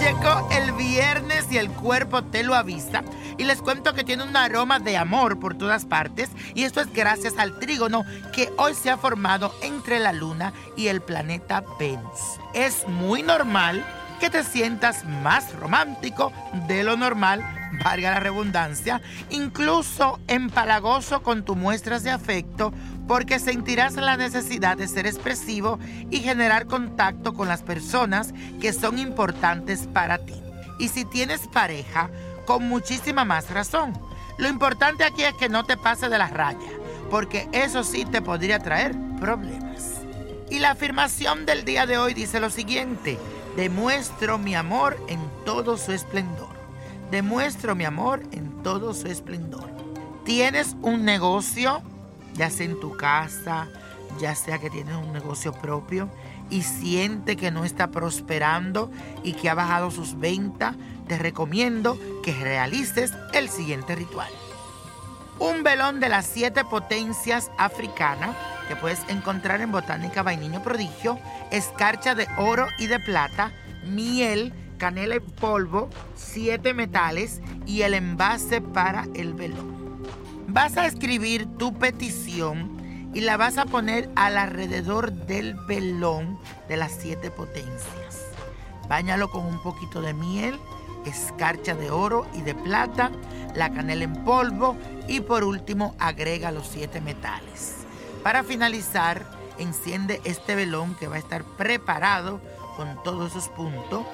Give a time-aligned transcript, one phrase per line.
[0.00, 3.02] Llegó el viernes y el cuerpo te lo avisa.
[3.38, 6.30] Y les cuento que tiene un aroma de amor por todas partes.
[6.54, 10.88] Y esto es gracias al trígono que hoy se ha formado entre la luna y
[10.88, 12.38] el planeta Venus.
[12.54, 13.84] Es muy normal
[14.20, 16.32] que te sientas más romántico
[16.68, 17.42] de lo normal,
[17.82, 19.00] valga la redundancia,
[19.30, 22.72] incluso empalagoso con tus muestras de afecto,
[23.08, 25.78] porque sentirás la necesidad de ser expresivo
[26.10, 30.34] y generar contacto con las personas que son importantes para ti.
[30.78, 32.10] Y si tienes pareja,
[32.46, 33.92] con muchísima más razón.
[34.38, 36.70] Lo importante aquí es que no te pase de la raya,
[37.10, 40.00] porque eso sí te podría traer problemas.
[40.50, 43.18] Y la afirmación del día de hoy dice lo siguiente,
[43.56, 46.51] demuestro mi amor en todo su esplendor.
[47.12, 49.70] Demuestro mi amor en todo su esplendor.
[50.24, 51.82] ¿Tienes un negocio?
[52.34, 53.68] ya sea en tu casa,
[54.18, 56.08] ya sea que tienes un negocio propio
[56.50, 58.90] y siente que no está prosperando
[59.22, 60.74] y que ha bajado sus ventas,
[61.08, 64.30] te recomiendo que realices el siguiente ritual.
[65.38, 68.36] Un velón de las siete potencias africanas
[68.68, 71.18] que puedes encontrar en Botánica Vainiño Prodigio,
[71.50, 73.52] escarcha de oro y de plata,
[73.84, 80.02] miel, canela en polvo, siete metales y el envase para el velón.
[80.48, 86.36] Vas a escribir tu petición y la vas a poner alrededor del velón
[86.68, 88.26] de las siete potencias.
[88.88, 90.58] Báñalo con un poquito de miel,
[91.06, 93.12] escarcha de oro y de plata,
[93.54, 94.76] la canela en polvo
[95.06, 97.76] y por último agrega los siete metales.
[98.24, 99.24] Para finalizar,
[99.60, 102.40] enciende este velón que va a estar preparado
[102.76, 104.04] con todos esos puntos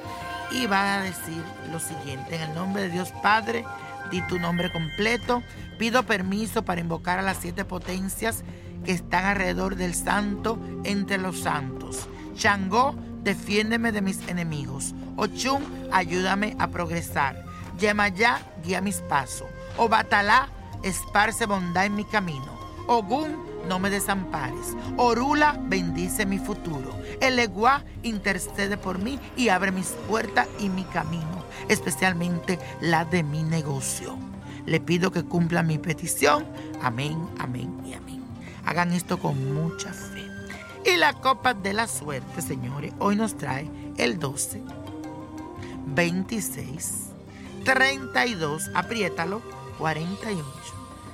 [0.51, 3.65] y va a decir lo siguiente, en el nombre de Dios Padre,
[4.11, 5.43] di tu nombre completo,
[5.79, 8.43] pido permiso para invocar a las siete potencias
[8.85, 12.09] que están alrededor del santo entre los santos.
[12.35, 14.95] Shango, defiéndeme de mis enemigos.
[15.17, 17.45] Ochun, ayúdame a progresar.
[17.79, 19.49] Yemayá, guía mis pasos.
[19.77, 20.49] Obatalá,
[20.83, 22.59] esparce bondad en mi camino.
[22.87, 24.77] Ogún, no me desampares.
[24.97, 26.97] Orula, bendice mi futuro.
[27.21, 33.43] Eleguá, intercede por mí y abre mis puertas y mi camino, especialmente la de mi
[33.43, 34.17] negocio.
[34.67, 36.47] Le pido que cumpla mi petición.
[36.83, 38.23] Amén, amén y amén.
[38.65, 40.27] Hagan esto con mucha fe.
[40.85, 44.63] Y la copa de la suerte, señores, hoy nos trae el 12,
[45.87, 47.09] 26,
[47.65, 49.43] 32, apriétalo,
[49.79, 50.45] 48,